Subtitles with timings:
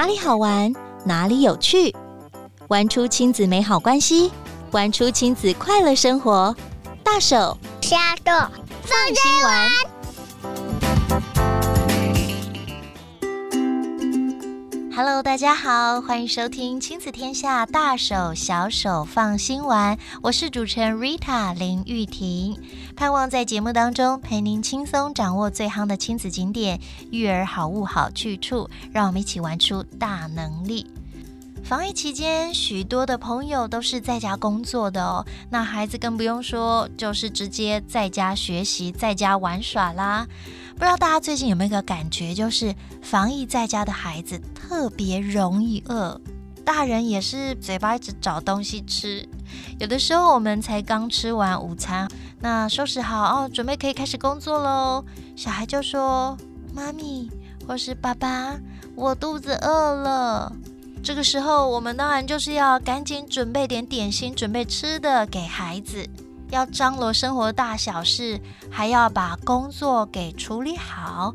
[0.00, 0.72] 哪里好玩，
[1.04, 1.94] 哪里有趣，
[2.68, 4.32] 玩出亲子美好关系，
[4.70, 6.56] 玩出亲子快乐生活。
[7.04, 8.32] 大手小手
[8.82, 9.89] 放心玩。
[15.02, 22.54] Hello，大家好，欢迎收听亲子天下大手小手放心玩，我是主持人 Rita 林玉婷，
[22.94, 26.78] 盼望在节目当中陪您轻松掌握最夯的亲子景点、
[27.10, 30.86] 育儿好物好去处，让我们一起玩出大能力。
[31.62, 40.26] 防疫期间，许多的朋友都是在家工作的哦，那孩子更不用说，就是直接在家学习、在家玩耍啦。
[40.74, 46.20] 不知道大家最近有没有一个感觉，就是防疫在家的孩子特别容易饿，
[46.64, 49.28] 大人也是嘴巴一直找东西吃。
[49.78, 52.08] 有的时候我们才刚吃完午餐，
[52.40, 55.04] 那收拾好哦，准备可以开始工作喽，
[55.36, 56.36] 小孩就说
[56.74, 57.30] ：“妈咪
[57.64, 58.58] 或是爸爸，
[58.96, 60.52] 我肚子饿了。”
[61.02, 66.06] 这个时候我们当然就是要赶紧准备点点心，准备吃的给孩子。
[66.50, 71.32] 要张罗生活大小事，还要把工作给处理好，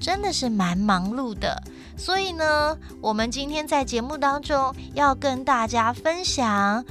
[0.00, 1.62] 真的是蛮忙碌的。
[1.96, 6.84] 所以呢，我们今天在节目当中要跟大家分享，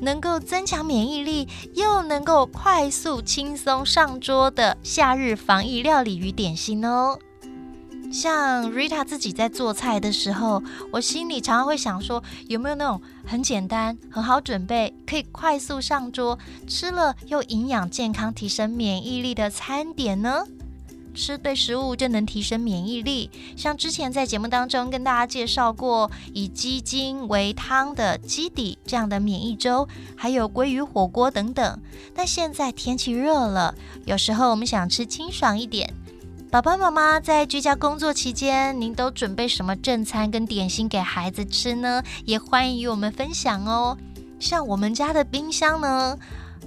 [0.00, 7.18] 能够增强免疫力，又能够快速轻松上桌的夏日防疫料理与点心哦。
[8.12, 10.62] 像 Rita 自己在做菜的时候，
[10.92, 20.44] 我心里常常会想说，有没有那种很简单、很好准备、可以快速上桌、吃了又营养健康、提升免疫力的餐点呢？
[21.14, 23.30] 吃对食物就能提升免疫力。
[23.56, 31.80] 像之前在节目当中跟大家介绍过，以鸡精为汤的鸡底这样的免疫粥，还有鲑鱼火锅等等。
[32.14, 35.94] 但现在天气热了，有时候我们想吃清爽一点。
[36.56, 42.02] 爸爸妈妈在居家工作期间，您都准备什么正餐跟点心给孩子吃呢？
[42.24, 43.94] 也欢迎与我们分享哦。
[44.40, 46.18] 像我们家的冰箱呢，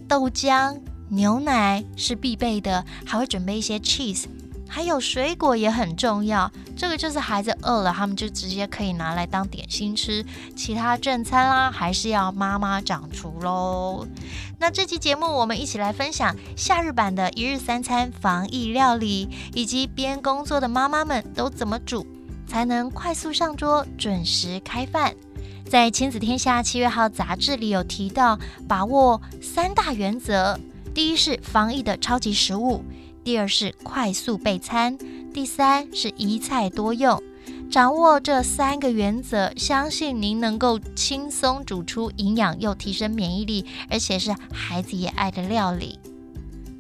[0.08, 4.26] 豆浆、牛奶是必备的，还会准备一些 cheese。
[4.70, 10.24] 还有水果也很重要，这个就是孩子饿了，他们就直接可以拿来当点心吃。
[10.56, 14.08] 其他正餐啦，还是要妈妈掌厨喽。
[14.60, 22.06] 那这期节目，我们一起来分享夏日版的一日三餐防疫料理，以及边工作的妈妈们都怎么煮，
[22.48, 25.16] 才能快速上桌、准时开饭。
[25.68, 30.60] 在《亲子天下》七月号杂志里有提到，把握三大原则：
[30.94, 32.84] 第一是防疫的超级食物。
[33.30, 34.98] 第二是快速备餐，
[35.32, 37.22] 第三是一菜多用。
[37.70, 46.00] 掌握这三个原则，相信您能够轻松煮出营养又提升免疫力，而且是孩子也爱的料理。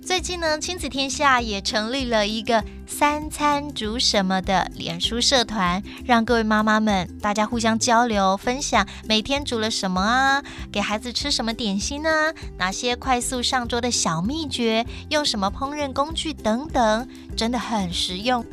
[0.09, 12.33] 最近呢，亲子天下也成立了一个三餐煮什么的脸书社团，让各位妈妈们大家互相交流分享，每天煮了什么啊，给孩子吃什么点心呢？
[12.57, 18.43] 哪些快速上桌的小秘诀，用什么烹饪工具等等，真的很实用。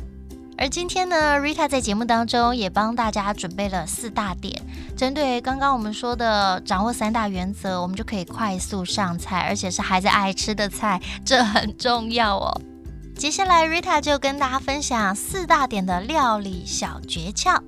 [0.59, 4.59] 而今天呢，Rita 在节目当中也帮大家准备了四大点，
[4.97, 12.61] 针对刚刚我们说的掌握三大原则，我们就可以快速上菜，而且是孩子爱吃的菜，这很重要哦。
[13.15, 17.61] 接下来，Rita 就跟大家分享四大点的料理小诀窍。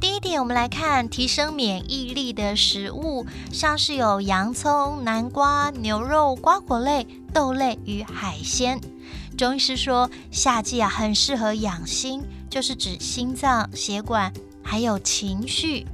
[0.00, 8.80] 第一点，我们来看提升免疫力的食物，像是有洋葱、南瓜、牛肉、瓜果类、豆类与海鲜。
[9.36, 15.86] 中医师说，夏季啊很适合养心，就是指心脏、血管还有情绪。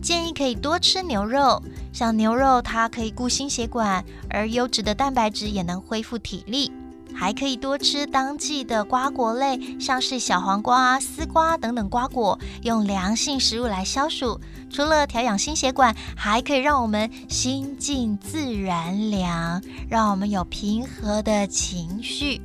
[0.00, 6.72] 建议可以多吃牛肉，像牛肉它可以固心血管，而优质的蛋白质也能恢复体力。
[7.12, 14.40] 还可以多吃当季的瓜果类，像是小黄瓜、丝瓜等等瓜果，用凉性食物来消暑。
[14.70, 22.40] 除了调养心血管，还可以让我们心静自然凉，让我们有平和的情绪。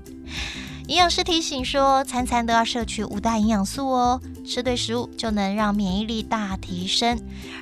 [0.87, 7.19] 营养师提醒说，餐餐都要摄取五大营养素哦，吃对食物就能让免疫力大提升。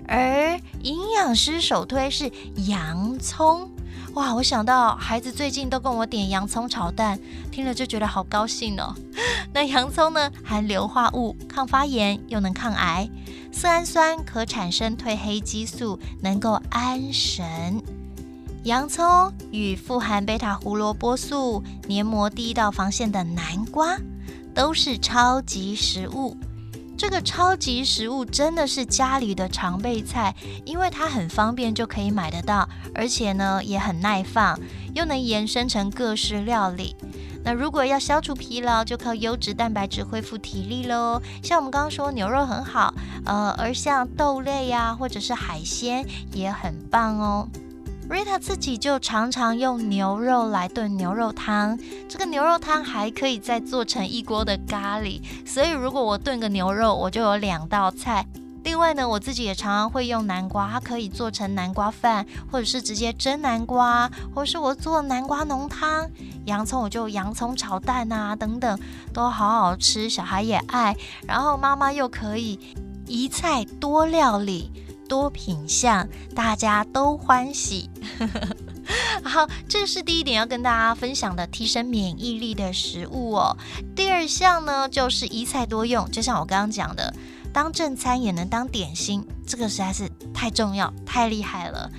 [0.08, 2.30] 而营养师首推是
[2.68, 3.72] 洋葱，
[4.16, 7.18] 哇，我想到孩子最近都跟我点洋葱炒蛋，
[7.50, 8.94] 听了就觉得好高兴哦。
[9.54, 13.10] 那洋葱呢，含硫化物，抗发炎又能抗癌，
[13.54, 17.82] 色氨酸可产生褪黑激素，能够安神。
[18.64, 23.98] 洋葱与富含贝塔胡萝卜素、黏膜第一道防线的南瓜，
[24.56, 26.38] 都是超级食物。
[26.98, 30.34] 这个超级食物真的是家里的常备菜，
[30.64, 34.58] 因为它很方便就可以买得到，而且呢也很耐放，
[34.96, 36.96] 又能延伸成各式料理。
[37.44, 41.22] 那如果要消除疲劳，就靠优质蛋白质恢复体力喽。
[41.42, 42.94] 像我们刚刚说牛肉很好，
[43.26, 47.50] 呃，而像豆类呀、或者是海鲜也很棒哦。
[48.10, 58.26] Rita 自己就常常用牛肉来炖牛肉汤，这个牛肉汤还可以再做成一锅的咖喱，所以如果我炖个牛肉，我就有两道菜。
[58.64, 66.10] 另外呢，我自己也常常会用南瓜，它可以做成南瓜饭，或者是直接蒸南瓜，或是我做南瓜浓汤。
[66.46, 68.80] 洋葱我就洋葱炒蛋啊，等等，
[69.14, 70.96] 都好好吃，小孩也爱。
[71.28, 72.60] 然后妈妈又可以
[73.06, 74.72] 一菜多料理。
[75.08, 77.90] 多品相，大家都欢喜。
[79.24, 83.58] 好，这是第一点要跟大家分享的提升免疫力的食物哦。
[83.96, 87.14] 第二项呢，就是一菜多用，就像我刚刚讲的，
[87.54, 91.90] 当正餐也能当点心，这个实在是太重要、太厉害了。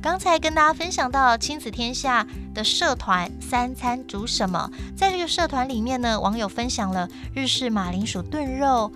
[0.00, 8.92] 刚才跟大家分享到亲子天下的社团三餐煮什么，在这个社团里面呢，网友分享了日式马铃薯炖肉。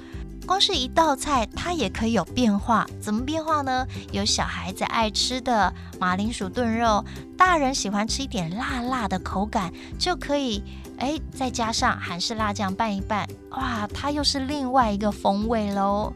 [0.47, 2.87] 光是一道菜，它也可以有变化。
[3.01, 3.87] 怎么变化呢？
[4.11, 7.05] 有小孩子爱吃的马铃薯炖肉，
[7.37, 10.63] 大人喜欢吃一点辣辣的口感，就可以
[10.99, 16.13] 哎，再加上韩式辣酱拌一拌，哇，它又是另外一个风味喽。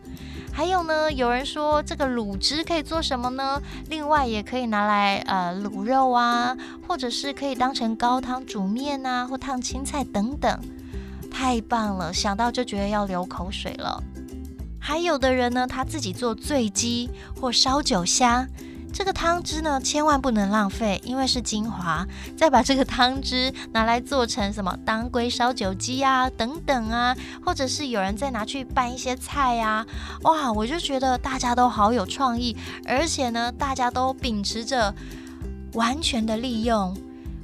[0.52, 3.60] 还有呢，有人说这个卤汁可以做什么呢？
[3.90, 6.56] 另外也可以拿来呃卤肉啊，
[6.88, 10.58] 或者是可以当成高汤煮面啊，或烫青菜等等。
[11.30, 14.02] 太棒了，想到就觉得要流口水了。
[14.86, 17.10] 还有的人呢，他自己做醉鸡
[17.40, 18.46] 或烧酒虾，
[18.92, 22.06] 这个汤汁呢，千万不能浪费，因为是精华。
[22.36, 29.84] 再把这个汤汁拿来做成什么当归烧酒鸡啊，等等啊，或者是有人再拿去拌一些菜呀，
[30.22, 32.56] 哇，我就觉得大家都好有创意，
[32.86, 34.94] 而且呢，大家都秉持着
[35.72, 36.96] 完全的利用，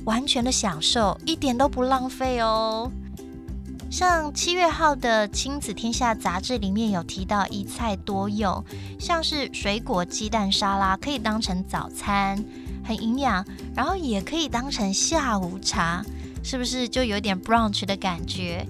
[0.05, 2.89] 完全的享受，一点都不浪费哦。
[3.93, 8.65] 像七月号的《亲子天下》杂志里面有提到一菜多用，
[8.99, 12.43] 像是水果鸡蛋沙拉可以当成早餐，
[12.83, 13.45] 很营养，
[13.77, 16.03] 然后也可以当成下午茶，
[16.43, 18.67] 是不是就有点 brunch 的感觉？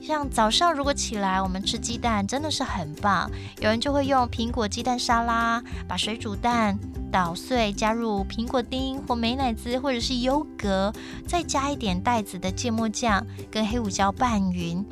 [0.00, 3.30] 像早上如果起来我们吃鸡蛋真的是很棒，
[3.60, 6.78] 有人就会用苹果鸡蛋沙拉，把水煮蛋
[7.12, 10.92] 捣碎，加入苹果丁或美乃滋或者是优格，
[11.26, 14.84] 再加一点带子的芥末酱跟黑胡椒拌匀，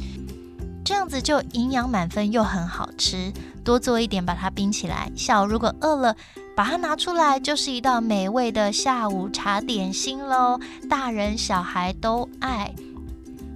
[0.84, 3.32] 这样子就营养满分又很好吃。
[3.64, 6.14] 多做一点把它冰起来，下午如果饿了，
[6.54, 12.74] 把它拿出来就是一道美味的下午茶点心喽，大人小孩都爱。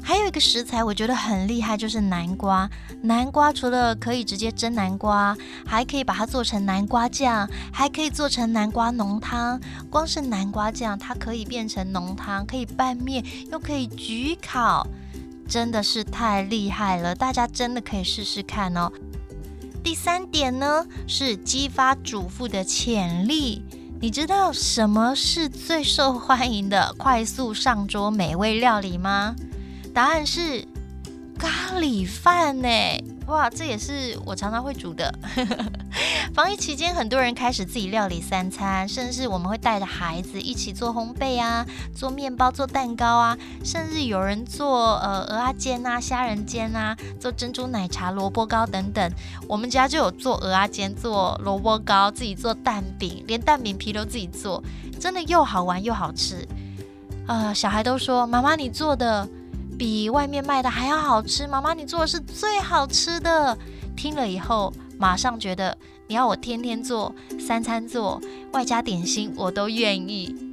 [0.07, 2.69] 还有一个食材，我觉得很厉害，就是南瓜。
[3.01, 5.35] 南瓜除了可以直接蒸南瓜，
[5.67, 9.59] 还可以把它做成南瓜酱，还可以做成南瓜浓汤。
[9.89, 14.87] 光是南瓜酱，它可以变成浓汤，可以拌面，又可以焗烤，
[15.49, 17.15] 真的是太厉害了！
[17.15, 18.93] 大家真的可以试试看哦。
[19.83, 23.65] 第三点呢，是激发主妇的潜力。
[24.03, 29.35] 你知道什么是最受欢迎的快速上桌美味料理吗？
[29.95, 30.67] 答案是
[31.39, 32.69] 咖喱饭呢！
[33.29, 35.15] 哇，这也是我常常会煮的。
[36.35, 41.65] 防疫期间，很多人开始自己料理三餐，甚至我们会带着孩子一起做烘焙啊，
[41.95, 49.09] 做面包、做蛋糕啊，甚至有人做呃鹅啊煎啊、虾仁煎啊，做珍珠奶茶、萝卜糕等等。
[49.47, 54.61] 我们家就有做鹅啊煎、做萝卜糕，自己做蛋饼，连蛋饼皮都自己做，
[54.99, 56.47] 真的又好玩又好吃。
[57.29, 59.29] 呃，小孩都说：“妈妈，你做的。”
[59.79, 63.57] 比外面卖的还要好吃，妈妈，你做的是最好吃的。
[63.97, 65.77] 听了以后，马上觉得
[66.09, 68.21] 你要我天天做，三餐做，
[68.53, 70.44] 外加点心，我都愿意。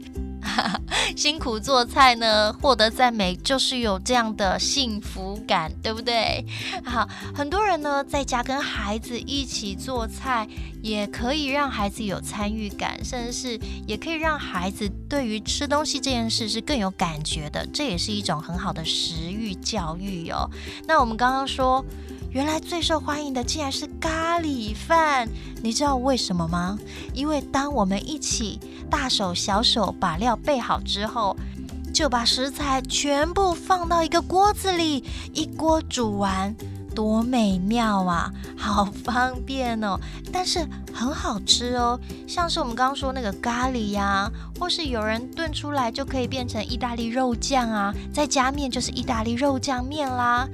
[1.16, 6.46] 辛苦做菜呢，获得赞美就是有这样的幸福感，对不对？
[6.86, 10.48] 好，很多人呢在家跟孩子一起做菜，
[10.82, 20.50] 也可以让孩子有参与感，甚至是也可以让孩子对于吃东西这件事是更有感觉的，这也是一种很好的食欲教育哟。
[20.88, 21.84] 那我们刚刚说。
[22.32, 25.28] 原来最受欢迎的竟然是咖喱饭，
[25.62, 26.80] 你知道为什么吗？
[27.14, 28.58] 因为当我们一起
[28.90, 31.36] 大手小手把料备好之后，
[31.94, 36.56] 就把食材全部放到一个锅子里，一锅煮完，
[36.96, 38.32] 多美妙啊！
[38.56, 40.00] 好方便哦，
[40.32, 42.00] 但是很好吃哦。
[42.26, 50.48] 像是我们刚刚说那个咖喱呀，或是有人炖出来就可以变成意大利肉酱啊，再加面就是意大利肉酱面啦。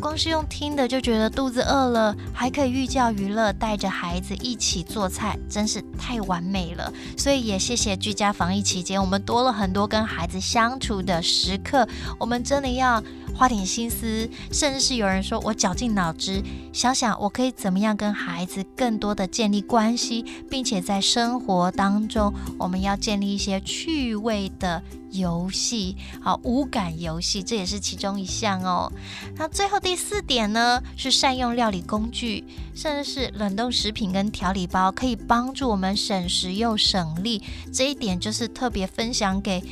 [0.00, 6.92] 光是用听的就觉得肚子饿了，还可以寓教于乐，带着孩子一起做菜，真是太完美了。
[7.16, 11.88] 所以也谢谢居家防疫期间，我们多了很多跟孩子相处的时刻。
[12.18, 13.02] 我们真的要
[13.36, 24.82] 花点心思，甚至是有人说我绞尽脑汁，想想我可以怎么样跟孩子更多的建立关系，并且在生活当中，我们要建立一些趣味的。
[25.14, 28.92] 游戏，好，五感游戏，这也是其中一项哦。
[29.36, 32.42] 那最后第四点呢，是善用料理工具，
[32.74, 37.40] 甚至是冷冻食品跟调理包，可以帮助我们省时又省力。
[37.72, 39.62] 这一点就是特别分享给。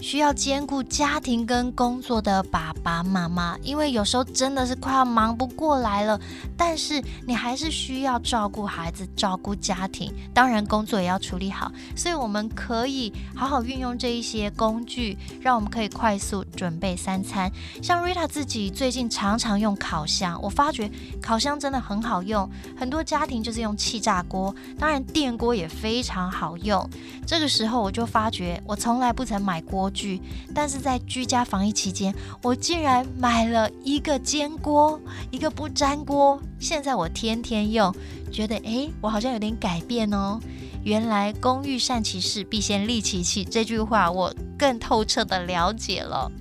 [0.00, 6.18] 需要兼顾家庭跟工作的爸爸妈妈，因为有时候真的是快要忙不过来了，
[6.56, 11.70] 但是你还是需要照顾孩子、照顾家庭，当然工作也要处理好。
[11.94, 17.50] 所以我们可以好好运用这一些工具，让我们可以快速准备三餐。
[17.82, 20.90] 像 Rita 自己最近常常用烤箱，我发觉
[21.20, 26.88] 烤箱真的很好用，很多家庭就是用气炸锅，当然电锅也非常好用。
[27.26, 29.89] 这个时候我就发觉，我从来不曾买锅。
[29.90, 30.20] 具，
[30.54, 36.40] 但是在居家防疫期间，我竟然买了一个煎锅，一个不粘锅。
[36.58, 37.94] 现在我天天用，
[38.32, 40.40] 觉得诶，我好像有点改变哦。
[40.82, 46.32] 原来“工欲善其事，必先利其器”这句话，我更透彻的了解了。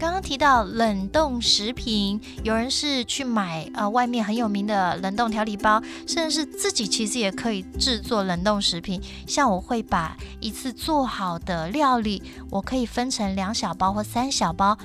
[0.00, 8.98] 刚刚提到冷冻食品，有人是去买呃外面很有名的冷冻调理包，甚至是自己其实也可以制作冷冻食品。
[9.26, 14.78] 像我会把一次做好的料理，我可以分成两小包或三小包，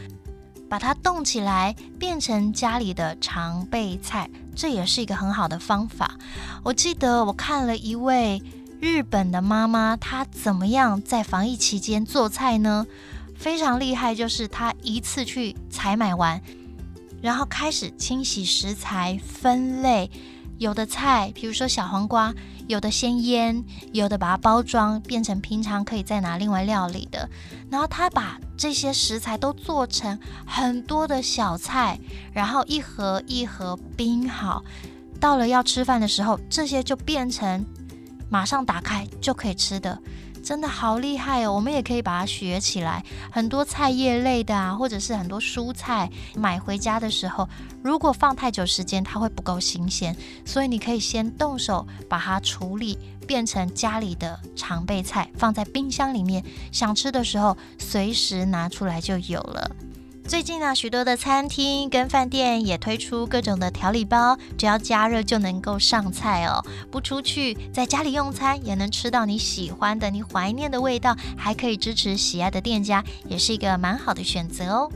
[0.67, 6.11] 把它冻起来，变成家里的常备菜，这也是一个很好的方法。
[6.61, 8.43] 我记得我看了一位
[8.81, 12.85] 日本的妈妈，她怎么样在防疫期间做菜呢？
[13.45, 16.41] 非常厉害，就是他一次去采买完，
[17.21, 20.09] 然后开始清洗食材、分类。
[20.57, 22.33] 有的菜，比如说小黄瓜，
[22.65, 27.29] 有的先腌，有的把它包装变成平常可以再拿另外料理的。
[27.69, 31.99] 然后他把这些食材都做成很多的小菜，
[32.33, 34.65] 然后一盒一盒冰好，
[35.19, 37.63] 到了要吃饭的时候，这些就变成
[38.27, 40.01] 马上打开就可以吃的。
[40.45, 41.51] 真的好厉害哦！
[41.51, 43.03] 我们也可以把它学起来。
[43.31, 47.49] 很多菜叶类的啊，或者是很多蔬菜，买回家的时候，
[47.81, 50.15] 如果放太久时间，它会不够新鲜。
[50.45, 59.75] 所以你可以先动手把它处理，变成家里的常备菜，放在冰箱里面，想吃的时候随时拿出来就有了。
[60.27, 66.65] 最近呢，许多的餐厅跟饭店也推出各种的调理包，只要加热就能够上菜哦。
[66.89, 74.91] 不出去，在家里用餐也能吃到你喜欢的、你怀念的味道，还可以支持喜爱的店家，也是一个蛮好的选择哦。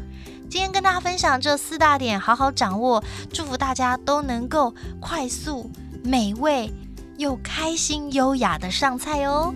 [0.50, 5.70] 今天跟大家分享这四大点，好好掌握，祝福大家都能够快速、
[6.04, 6.74] 美味
[7.18, 9.54] 又开心、优雅的上菜哦。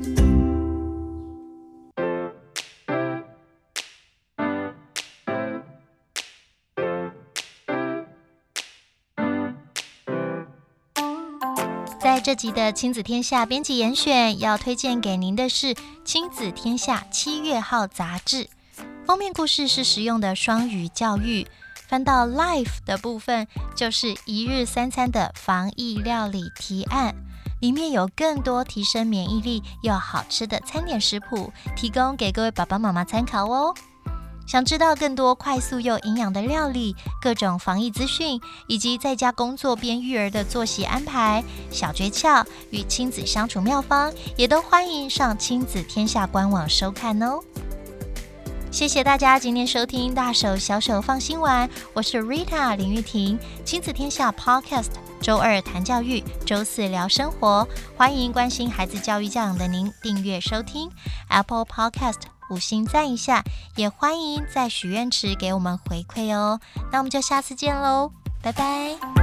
[12.23, 15.73] 这集的亲子天下编辑严选，要推荐给您的是
[16.05, 18.49] 《亲子天下》七月号杂志。
[19.05, 21.45] 封面故事是实用的双语教育，
[21.85, 27.13] 翻到 Life 的部分就是一日三餐的防疫料理提案，
[27.59, 33.75] 里面有更多提升免疫力又好吃的餐点食谱，提供给各位爸爸妈妈参考哦。
[34.45, 47.39] 想知道更多快速又营养的料理、各种防疫资讯，以及在家工作边育儿的作息安排、小诀窍与亲子相处妙方，也都欢迎上亲子天下官网收看哦。
[48.69, 54.89] 谢谢大家今天收听大手小手放心玩，我是 Rita 林玉婷，亲子天下 Podcast，
[55.21, 60.89] 周二谈教育，周四聊生活，欢迎关心孩子教育教养的您订阅收听
[61.29, 62.21] Apple Podcast。
[62.49, 63.43] 五星赞一下，
[63.75, 66.59] 也欢迎在许愿池给我们回馈哦。
[66.91, 69.22] 那我们就下次见喽，拜拜。